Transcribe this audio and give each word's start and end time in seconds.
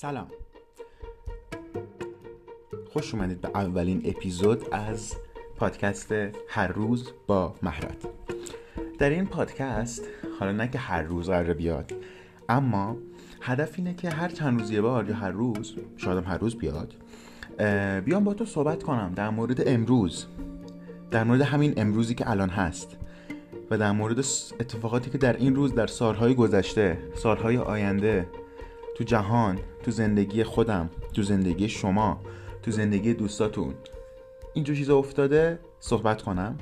سلام. 0.00 0.26
خوش 2.92 3.14
اومدید 3.14 3.40
به 3.40 3.48
اولین 3.54 4.02
اپیزود 4.04 4.74
از 4.74 5.14
پادکست 5.56 6.12
هر 6.48 6.68
روز 6.68 7.12
با 7.26 7.54
مهرت 7.62 8.06
در 8.98 9.10
این 9.10 9.26
پادکست 9.26 10.02
حالا 10.40 10.52
نه 10.52 10.68
که 10.68 10.78
هر 10.78 11.02
روز 11.02 11.30
قرار 11.30 11.52
بیاد 11.52 11.92
اما 12.48 12.96
هدف 13.40 13.74
اینه 13.76 13.94
که 13.94 14.10
هر 14.10 14.28
چند 14.28 14.60
روز 14.60 14.70
یه 14.70 14.80
بار 14.80 15.08
یا 15.08 15.14
هر 15.14 15.30
روز 15.30 15.74
شاید 15.96 16.24
هر 16.24 16.38
روز 16.38 16.56
بیاد 16.56 16.94
بیام 18.04 18.24
با 18.24 18.34
تو 18.34 18.44
صحبت 18.44 18.82
کنم 18.82 19.12
در 19.16 19.30
مورد 19.30 19.68
امروز. 19.68 20.26
در 21.10 21.24
مورد 21.24 21.40
همین 21.40 21.74
امروزی 21.76 22.14
که 22.14 22.30
الان 22.30 22.50
هست 22.50 22.96
و 23.70 23.78
در 23.78 23.92
مورد 23.92 24.18
اتفاقاتی 24.60 25.10
که 25.10 25.18
در 25.18 25.36
این 25.36 25.56
روز 25.56 25.74
در 25.74 25.86
سالهای 25.86 26.34
گذشته 26.34 26.98
سالهای 27.14 27.58
آینده 27.58 28.26
تو 28.98 29.04
جهان 29.04 29.58
تو 29.82 29.90
زندگی 29.90 30.44
خودم 30.44 30.90
تو 31.12 31.22
زندگی 31.22 31.68
شما 31.68 32.20
تو 32.62 32.70
زندگی 32.70 33.14
دوستاتون. 33.14 33.74
اینجور 34.54 34.76
چیزا 34.76 34.98
افتاده 34.98 35.58
صحبت 35.80 36.22
کنم. 36.22 36.56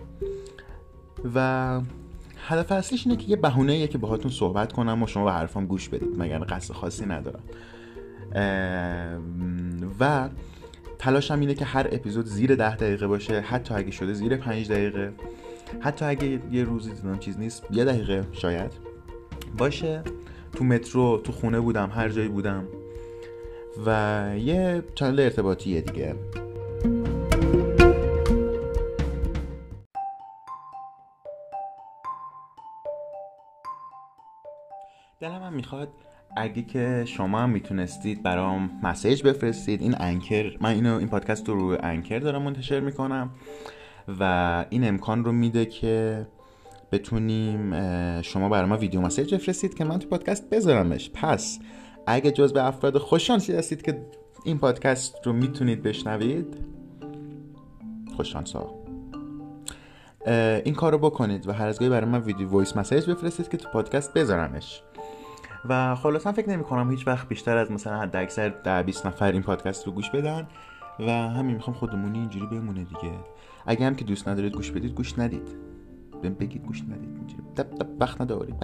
و 1.34 1.80
هدف 2.36 2.72
اصلیش 2.72 3.06
اینه 3.06 3.18
که 3.18 3.28
یه 3.28 3.36
بهونه 3.36 3.86
که 3.86 3.98
باهاتون 3.98 4.30
صحبت 4.30 4.72
کنم 4.72 5.02
و 5.02 5.06
شما 5.06 5.24
به 5.24 5.32
حرفام 5.32 5.66
گوش 5.66 5.88
بدید 5.88 6.09
مگر 6.18 6.38
قصد 6.38 6.74
خاصی 6.74 7.06
ندارم. 7.06 7.42
و 10.00 10.28
تلاشم 10.98 11.40
اینه 11.40 11.54
که 11.54 11.64
هر 11.64 11.88
اپیزود 11.92 12.26
زیر 12.26 12.54
ده 12.54 12.76
دقیقه 12.76 13.06
باشه 13.06 13.40
حتی 13.40 13.74
اگه 13.74 13.90
شده 13.90 14.12
زیر 14.12 14.37
پنج 14.37 14.70
دقیقه. 14.70 15.12
حتی 15.80 16.04
اگه 16.04 16.40
یه 16.52 16.64
روزی 16.64 16.90
دیدم 16.90 17.18
چیز 17.18 17.38
نیست 17.38 17.66
یه 17.70 17.84
دقیقه 17.84 18.26
شاید 18.32 18.73
باشه. 19.59 20.02
تو 20.56 20.65
مترو 20.65 21.21
تو 21.24 21.32
خونه 21.32 21.60
بودم 21.60 21.90
هر 21.90 22.09
جایی 22.09 22.29
بودم. 22.29 22.65
و 23.87 24.30
یه 24.38 24.85
چنل 24.95 25.21
ارتباطیه 25.21 25.80
دیگه. 25.80 26.15
دلم 35.21 35.43
هم 35.43 35.52
می‌خواد 35.52 35.88
اگه 36.37 36.63
که 36.63 37.04
شما 37.07 37.41
هم 37.41 37.51
می‌تونستید 37.51 38.23
برام 38.23 38.70
مسیج 38.82 39.23
بفرستید. 39.23 39.82
این 39.82 39.95
انکر 40.01 40.57
من 40.60 40.70
اینو 40.70 40.96
این 40.96 41.09
پادکست 41.09 41.48
رو 41.48 41.54
روی 41.54 41.79
انکر 41.82 42.18
دارم 42.18 42.43
منتشر 42.43 42.80
می‌کنم. 42.80 43.30
و 44.20 44.65
این 44.70 44.88
امکان 44.88 45.24
رو 45.24 45.32
میده 45.32 45.66
که 45.66 46.26
بتونیم 46.92 47.73
شما 48.23 48.48
برای 48.48 48.68
ما 48.68 48.76
video 48.76 49.01
message 49.01 49.34
بفرستید 49.34 49.74
که 49.74 49.84
من 49.84 49.98
تو 49.98 50.09
پادکست 50.09 50.51
بذارمش. 50.51 51.10
پس 51.15 51.59
اگه 52.06 52.30
جزو 52.30 52.66
افراد 52.66 52.98
خوششانسی 52.98 53.52
هستید 53.56 53.82
که 53.82 54.06
این 54.45 54.59
پادکست 54.59 55.26
رو 55.26 55.32
می‌تونید 55.32 55.82
بشنوید 55.82 56.57
خوششانسا 58.16 58.74
این 60.64 60.74
کار 60.74 60.92
رو 60.92 60.98
بکنید 60.98 61.48
و 61.48 61.52
هر 61.52 61.66
از 61.66 61.79
برای 61.79 62.10
من 62.10 62.20
video 62.20 62.48
voice 62.48 62.76
message 62.76 63.10
بفرستید 63.10 63.48
که 63.48 63.57
تو 63.57 63.68
پادکست 63.68 64.14
بذارمش. 64.14 64.82
و 65.69 65.94
خلاصا 65.94 66.32
فکر 66.32 66.48
نمی 66.48 66.64
کنم 66.64 66.91
هیچ 66.91 67.06
وقت 67.06 67.28
بیشتر 67.28 67.56
از 67.56 67.70
مثلا 67.70 68.00
حد 68.00 68.16
اکثر 68.16 68.48
ده 68.48 68.82
20 68.82 69.06
نفر 69.06 69.32
این 69.32 69.42
پادکست 69.42 69.87
رو 69.87 69.92
گوش 69.92 70.10
بدن 70.10 70.48
و 71.00 71.10
همین 71.10 71.54
می‌خوام 71.54 71.76
خودمونی 71.76 72.19
اینجوری 72.19 72.47
بمونه 72.47 72.84
دیگه. 72.84 73.12
اگه 73.66 73.87
هم 73.87 73.94
که 73.94 74.04
دوست 74.04 74.28
ندارید 74.28 74.53
گوش 74.53 74.70
بدید 74.70 74.92
گوش 74.92 75.19
ندید. 75.19 75.54
بهم 76.22 76.34
بگید 76.34 76.66
گوش 76.66 76.82
ندید 76.82 77.16
اینجوری 77.16 77.42
دب 77.56 77.75
دب 77.75 77.98
بخ 78.03 78.20
ندارید 78.20 78.54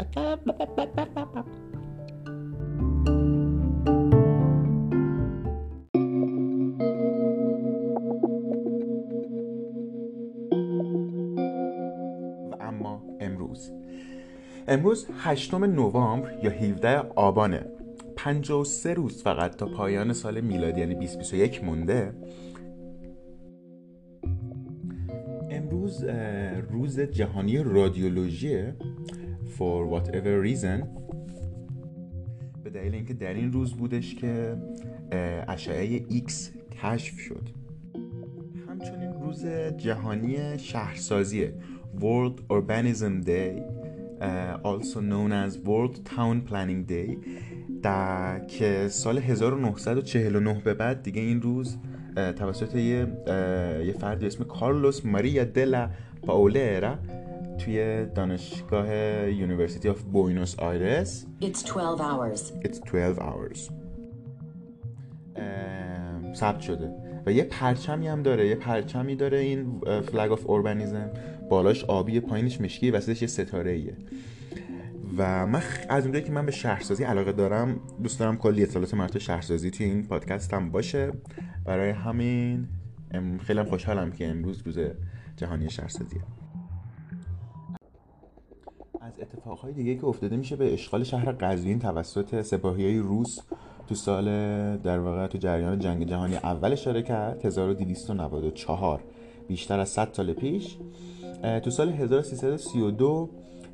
و 12.50 12.56
اما 12.60 13.03
امروز. 13.21 13.71
امروز 14.69 15.06
8 15.19 15.54
نوامبر 15.54 16.38
یا 16.43 16.50
17 16.50 16.98
آبانه. 16.98 17.66
53 18.16 18.94
روز 18.94 19.22
فقط 19.22 19.56
تا 19.56 19.66
پایان 19.66 20.12
سال 20.12 20.41
میلادی 20.41 20.81
یعنی 20.81 20.94
2021 20.94 21.65
مونده. 21.65 22.15
امروز 25.82 26.04
روز 26.70 27.00
جهانی 27.00 27.59
رادیولوژی 27.59 28.65
for 29.56 29.88
whatever 29.93 30.47
reason. 30.47 30.84
به 32.65 32.70
دلیل 32.70 32.94
اینکه 32.94 33.15
در 33.15 33.34
این 33.34 33.53
روز 33.53 33.75
بودش 33.75 34.15
که 34.15 34.56
اشعه 35.48 35.98
X 35.98 36.32
کشف 36.82 37.19
شد. 37.19 37.48
همچنین 38.69 39.12
روز 39.12 39.47
جهانی 39.76 40.59
شهرسازی 40.59 41.48
World 42.00 42.41
Urbanism 42.50 43.26
Day 43.26 43.62
also 44.65 45.00
known 45.00 45.32
as 45.32 45.56
World 45.56 45.97
Town 46.16 46.50
Planning 46.50 46.91
Day 46.91 47.16
در 47.82 48.44
که 48.44 48.88
سال 48.88 49.19
1949 49.19 50.60
به 50.65 50.75
بعد 50.75 51.03
دیگه 51.03 51.21
این 51.21 51.42
روز 51.42 51.78
توسط 52.17 52.75
یه 52.75 53.06
یه 53.87 53.95
فردی 54.00 54.27
اسم 54.27 54.45
کارلوس 54.45 55.06
ماریا 55.06 55.45
دلا 55.45 55.91
پائولرا 56.27 56.97
توی 57.59 58.06
دانشگاه 58.06 58.89
University 59.31 59.88
of 59.88 60.03
Buenos 60.03 60.59
Aires. 60.59 61.27
It's 61.43 61.62
12 61.62 62.05
hours. 62.05 62.41
It's 62.67 62.78
12 62.93 63.22
hours. 63.22 63.71
ثبت 66.34 66.61
شده. 66.61 66.91
و 67.27 67.33
یه 67.33 67.45
پرچمی 67.45 68.09
هم 68.09 68.22
داره 68.22 68.49
یه 68.49 68.55
پرچمی 68.55 69.17
داره 69.17 69.39
این 69.39 69.81
flag 70.12 70.33
of 70.33 70.47
urbanism 70.47 71.10
بالاش 71.51 71.84
آبی 71.84 72.21
پایینش 72.21 72.61
مشکی 72.61 72.91
وسطش 72.91 73.22
یه 73.22 73.28
ستاره 73.28 73.71
ایه 73.71 73.97
و 75.19 75.47
من 75.47 75.62
از 75.89 76.03
اونجایی 76.03 76.25
که 76.25 76.33
من 76.33 76.47
به 76.47 76.53
شهرسازی 76.53 77.05
علاقه 77.05 77.33
دارم 77.33 77.81
دوست 78.03 78.21
دارم 78.21 78.37
کلی 78.37 78.62
اطلاعات 78.62 78.95
مربوط 78.95 79.19
شهرسازی 79.19 79.71
توی 79.71 79.87
این 79.87 80.06
پادکست 80.06 80.55
هم 80.55 80.71
باشه. 80.71 81.12
برای 81.65 81.91
همین 81.91 82.69
خیلی 83.41 83.62
خوشحالم 83.62 84.12
که 84.12 84.28
امروز 84.28 84.62
روز 84.67 84.78
جهانی 85.37 85.71
شهرسازیه. 85.71 86.23
از 89.00 89.21
اتفاقهای 89.21 89.72
دیگه 89.72 89.95
که 89.95 90.06
افتاده 90.06 90.37
میشه 90.37 90.56
به 90.56 90.72
اشغال 90.72 91.05
شهر 91.05 91.33
قزوین 91.33 91.78
توسط 91.78 92.43
سپاهی 92.43 92.99
روس 92.99 93.39
تو 93.89 93.95
سال 93.95 94.25
در 94.77 94.99
واقع 94.99 95.27
تو 95.27 95.39
جریان 95.39 95.78
جنگ 95.78 96.06
جهانی 96.06 96.37
اول 96.37 96.72
اشاره 96.72 97.03
کرد 97.03 97.47
1294 97.47 99.01
بیشتر 99.49 99.81
از 99.81 99.89
100 99.89 100.09
سال 100.12 100.33
پیش. 100.33 100.77
تو 101.62 101.71
سال 101.71 101.89
1332 101.89 103.31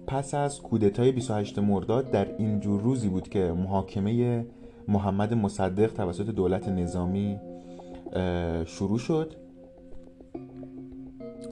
پس 0.06 0.34
از 0.34 0.60
کودتای 0.62 1.12
28 1.12 1.58
مرداد 1.58 2.10
در 2.10 2.36
این 2.38 2.60
جور 2.60 2.80
روزی 2.80 3.08
بود 3.08 3.28
که 3.28 3.52
محاکمه 3.56 4.46
محمد 4.88 5.34
مصدق 5.34 5.92
توسط 5.92 6.26
دولت 6.26 6.68
نظامی 6.68 7.40
شروع 8.66 8.98
شد. 8.98 9.34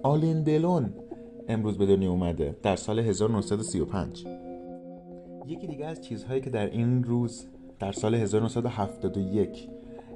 آلین 0.02 0.42
دلون 0.42 0.92
امروز 1.48 1.78
به 1.78 1.86
دنیا 1.86 2.10
اومده 2.10 2.56
در 2.62 2.76
سال 2.76 2.98
1935 2.98 4.26
یکی 5.46 5.66
دیگه 5.66 5.86
از 5.86 6.00
چیزهایی 6.00 6.40
که 6.40 6.50
در 6.50 6.66
این 6.70 7.04
روز 7.04 7.46
در 7.78 7.92
سال 7.92 8.14
1971 8.14 9.68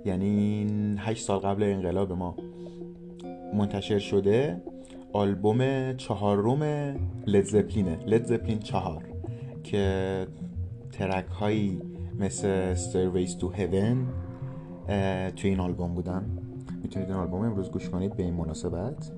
یعنی 0.04 0.66
8 0.98 1.24
سال 1.24 1.38
قبل 1.38 1.62
انقلاب 1.62 2.12
ما 2.12 2.36
منتشر 3.54 3.98
شده 3.98 4.62
آلبوم 5.12 5.92
چهارم 5.96 6.62
لید 7.26 7.44
زپلینه 7.44 7.98
لید 8.06 8.24
زپلین 8.24 8.58
چهار 8.58 9.04
که 9.64 10.26
ترک 10.92 11.26
هایی 11.26 11.82
مثل 12.18 12.74
Stairways 12.74 13.30
to 13.40 13.46
Heaven 13.58 14.19
توی 15.36 15.50
این 15.50 15.60
آلبوم 15.60 15.94
بودن. 15.94 16.38
می‌تونید 16.82 17.08
این 17.08 17.18
آلبوم 17.18 17.44
امروز 17.44 17.70
گوش 17.70 17.88
کنید 17.88 18.16
به 18.16 18.22
این 18.22 18.34
مناسبت. 18.34 19.12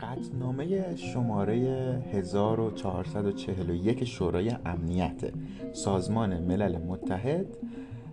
قطنامه 0.00 0.96
شماره 0.96 1.56
1441 2.12 4.04
شورای 4.04 4.52
امنیت. 4.66 5.32
سازمان 5.72 6.38
ملل 6.38 6.78
متحد 6.78 7.46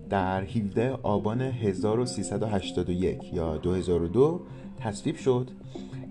در 0.09 0.43
17 0.43 0.91
آبان 0.91 1.41
1381 1.41 3.33
یا 3.33 3.57
2002 3.57 4.41
تصویب 4.79 5.15
شد 5.15 5.49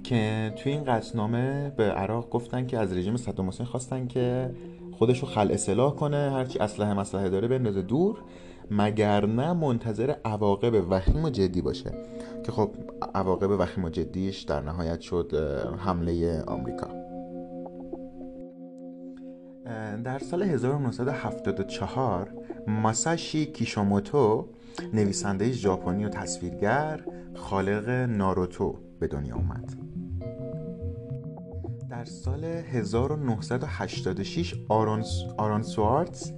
که 0.05 0.53
توی 0.57 0.73
این 0.73 0.85
قطعنامه 0.85 1.73
به 1.77 1.85
عراق 1.85 2.31
گفتن 2.31 2.67
که 2.67 2.79
از 2.79 2.97
رژیم 2.97 3.17
صدام 3.17 3.49
حسین 3.49 3.67
خواستن 3.67 4.07
که 4.07 4.51
خودش 4.93 5.19
رو 5.19 5.29
خل 5.29 5.51
اصلاح 5.53 5.95
کنه 5.95 6.31
هرچی 6.33 6.59
اسلحه 6.59 6.95
مسلحه 6.95 7.29
داره 7.29 7.49
بندازه 7.49 7.83
دور. 7.83 8.19
مگر 8.71 9.27
نه 9.27 9.53
منتظر 9.53 10.15
عواقب 10.25 10.87
وخیم 10.91 11.25
و 11.25 11.31
جدی 11.31 11.63
باشه؟ 11.63 11.93
که 12.45 12.53
خب 12.53 12.71
عواقب 13.15 13.61
وخیم 13.61 13.85
و 13.85 13.89
جدیش 13.89 14.43
در 14.43 14.63
نهایت 14.63 15.01
شد 15.01 15.33
حمله 15.79 16.43
آمریکا. 16.43 16.89
در 20.05 20.19
سال 20.19 20.43
1974 20.43 22.33
ماساشی 22.67 23.47
کیشوموتو 23.47 24.49
نویسنده 24.93 25.53
ژاپنی 25.53 26.05
و 26.05 26.09
تصویرگر 26.09 27.05
خالق 27.35 27.89
ناروتو 27.89 28.79
به 29.01 29.07
دنیا 29.07 29.37
اومد 29.37 29.73
در 31.91 32.05
سال 32.05 32.45
1986 32.45 34.55
آرون, 34.69 35.05
آرون 35.37 35.63
سوارتز 35.63 36.33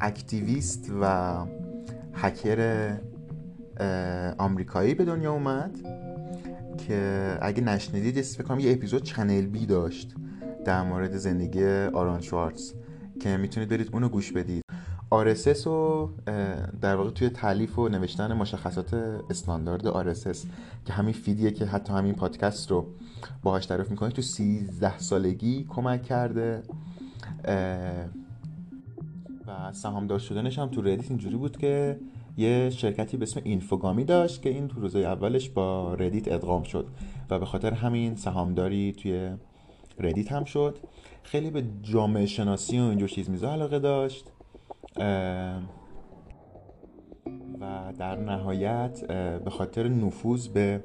اکتیویست 0.00 0.90
و 1.00 1.36
هکر 2.14 2.90
آمریکایی 4.38 4.94
به 4.94 5.04
دنیا 5.04 5.32
اومد 5.32 5.78
که 6.78 7.38
اگه 7.42 7.62
نشنیدید 7.62 8.20
فکر 8.24 8.42
کنم 8.42 8.58
یه 8.58 8.72
اپیزود 8.72 9.02
چنل 9.02 9.46
بی 9.46 9.66
داشت 9.66 10.14
در 10.64 10.82
مورد 10.82 11.16
زندگی 11.16 11.64
آرون 11.66 12.20
شوارتز 12.20 12.72
که 13.20 13.36
می‌تونید 13.36 13.68
برید 13.68 13.88
اونو 13.92 14.08
گوش 14.08 14.32
بدید. 14.32 14.62
RSS 15.12 15.66
رو 15.66 16.10
در 16.80 16.96
واقع 16.96 17.10
توی 17.10 17.28
تألیف 17.28 17.78
و 17.78 17.88
نوشتن 17.88 18.32
مشخصات 18.32 18.94
استاندارد 19.30 20.14
RSS 20.14 20.38
که 20.84 20.92
همین 20.92 21.12
feed 21.12 21.37
یه 21.37 21.50
که 21.50 21.66
حتی 21.66 21.92
همین 21.92 22.14
پادکست 22.14 22.70
رو 22.70 22.86
باهاش 23.42 23.66
تعریف 23.66 23.90
می‌کنه 23.90 24.10
تو 24.10 24.22
13 24.22 24.98
سالگی 24.98 25.66
کمک 25.68 26.02
کرده. 26.02 26.62
و 29.48 29.72
سهامدار 29.72 30.18
شدنش 30.18 30.58
هم 30.58 30.68
تو 30.68 30.82
Reddit 30.82 31.10
اینجوری 31.10 31.36
بود 31.36 31.56
که 31.56 31.98
یه 32.36 32.70
شرکتی 32.70 33.16
به 33.16 33.22
اسم 33.22 33.40
Infogami 33.44 34.04
داشت 34.04 34.42
که 34.42 34.48
این 34.48 34.68
تو 34.68 34.80
روزای 34.80 35.04
اولش 35.04 35.48
با 35.48 35.94
Reddit 35.94 36.32
ادغام 36.32 36.62
شد 36.62 36.86
و 37.30 37.38
به 37.38 37.46
خاطر 37.46 37.72
همین 37.72 38.16
سهامداری 38.16 38.92
توی 38.92 39.30
Reddit 39.98 40.32
هم 40.32 40.44
شد. 40.44 40.78
خیلی 41.22 41.50
به 41.50 41.62
جامعه 41.82 42.26
شناسی 42.26 42.78
و 42.78 42.82
اینجور 42.82 43.08
چیز 43.08 43.30
میزا 43.30 43.52
علاقه 43.52 43.78
داشت. 43.78 44.26
و 47.60 47.92
در 47.98 48.16
نهایت 48.16 49.06
به 49.44 49.50
خاطر 49.50 49.88
نفوذ 49.88 50.46
به 50.48 50.80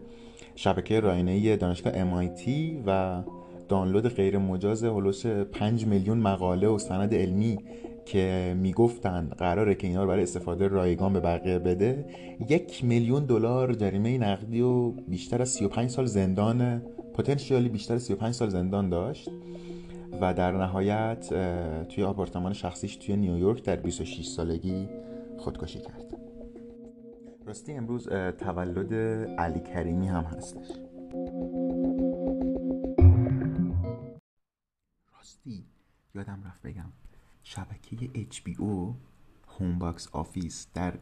شبکه 0.55 0.99
راینه 0.99 1.55
دانشگاه 1.55 1.93
MIT 1.93 2.49
و 2.85 3.21
دانلود 3.69 4.07
غیر 4.07 4.37
مجاز 4.37 4.83
هلوش 4.83 5.25
5 5.25 5.85
میلیون 5.85 6.17
مقاله 6.17 6.67
و 6.67 6.77
سند 6.77 7.13
علمی 7.15 7.57
که 8.05 8.55
می‌گفتن 8.57 9.29
قراره 9.37 9.75
که 9.75 9.87
اینا 9.87 10.03
رو 10.03 10.09
برای 10.09 10.23
استفاده 10.23 10.67
رایگان 10.67 11.13
به 11.13 11.19
بقیه 11.19 11.59
بده 11.59 12.05
یک 12.49 12.85
میلیون 12.85 13.25
دلار 13.25 13.73
جریمه 13.73 14.17
نقدی 14.17 14.61
و 14.61 14.91
بیشتر 14.91 15.41
از 15.41 15.49
35 15.49 15.89
سال 15.89 16.05
زندان 16.05 16.79
potentially 17.13 17.69
بیشتر 17.69 17.93
از 17.93 18.03
35 18.03 18.33
سال 18.33 18.49
زندان 18.49 18.89
داشت 18.89 19.29
و 20.21 20.33
در 20.33 20.51
نهایت 20.51 21.29
توی 21.89 22.03
آپارتمان 22.03 22.53
شخصیش 22.53 22.95
توی 22.95 23.15
نیویورک 23.15 23.63
در 23.63 23.75
26 23.75 24.25
سالگی 24.27 24.89
خودکشی 25.37 25.79
کرد. 25.79 26.17
راستی 27.45 27.73
امروز 27.73 28.07
تولد 28.37 28.93
علی 29.39 29.59
کریمی 29.59 30.07
هم 30.07 30.23
هستش. 30.23 30.67
راستی 35.17 35.65
یادم 36.15 36.43
رفت 36.45 36.61
بگم. 36.61 36.91
شبکه 37.43 38.27
HBO 38.31 38.95
Home 39.47 39.79
Box 39.79 40.07
Office 40.11 40.67
در 40.73 40.93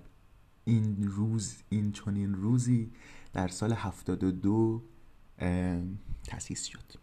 این 0.66 1.08
روز 1.08 1.64
این 1.70 1.92
چنین 1.92 2.34
روزی 2.34 2.92
در 3.34 3.48
سال 3.48 3.74
72 3.74 4.84
تأسیس 6.24 6.66
شد. 6.66 7.02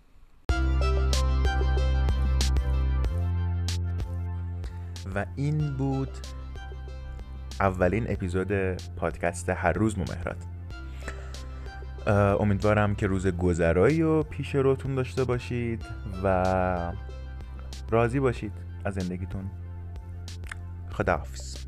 و 5.15 5.27
این 5.37 5.77
بود 5.77 6.11
اولین 7.61 8.11
اپیزود 8.11 8.53
پادکست 8.97 9.49
هر 9.49 9.73
روز 9.73 9.99
ممهرات 9.99 10.45
امیدوارم 12.41 12.95
که 12.95 13.07
روز 13.07 13.27
گذرایی 13.27 14.03
و 14.03 14.23
پیش 14.23 14.55
روتون 14.55 14.95
داشته 14.95 15.25
باشید 15.25 15.85
و 16.23 16.95
راضی 17.91 18.21
باشید. 18.21 18.68
از 18.89 18.95
زندگیتون. 18.95 19.51
خداحافظ. 20.91 21.68